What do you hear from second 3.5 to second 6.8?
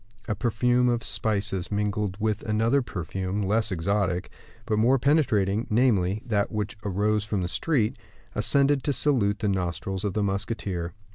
exotic, but more penetrating, namely, that which